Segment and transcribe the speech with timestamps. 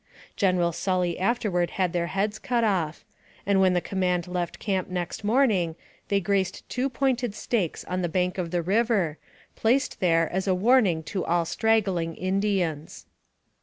[0.35, 3.05] General Sully afterward had their heads cut off;
[3.45, 5.75] and when the command left camp next morning,
[6.07, 9.19] they graced two pointed stakes on the bank of the river,
[9.55, 13.05] placed there as a warning to all straggling Indians.